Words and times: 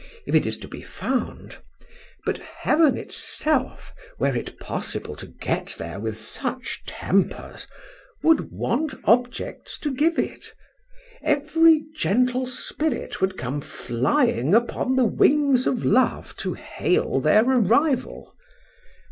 if 0.25 0.33
it 0.33 0.47
is 0.47 0.57
to 0.57 0.67
be 0.67 0.81
found; 0.81 1.57
but 2.25 2.39
heaven 2.39 2.97
itself, 2.97 3.93
were 4.17 4.35
it 4.35 4.59
possible 4.59 5.15
to 5.15 5.27
get 5.27 5.75
there 5.77 5.99
with 5.99 6.17
such 6.17 6.83
tempers, 6.87 7.67
would 8.23 8.51
want 8.51 8.95
objects 9.03 9.77
to 9.77 9.93
give 9.93 10.17
it; 10.17 10.55
every 11.21 11.83
gentle 11.95 12.47
spirit 12.47 13.21
would 13.21 13.37
come 13.37 13.61
flying 13.61 14.55
upon 14.55 14.95
the 14.95 15.05
wings 15.05 15.67
of 15.67 15.85
Love 15.85 16.35
to 16.35 16.55
hail 16.55 17.19
their 17.19 17.43
arrival. 17.47 18.33